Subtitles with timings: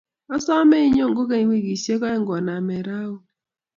[0.35, 3.23] Asome inyoo kukeny wikisiek oeng' koname rauni